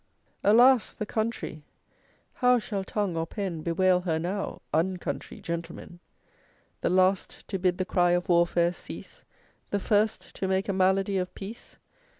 [0.43, 1.63] "Alas, the country!
[2.33, 5.99] How shall tongue or pen Bewail her now, _un_country gentlemen!
[6.81, 9.23] The last to bid the cry of warfare cease,
[9.69, 11.77] The first to make a malady of peace!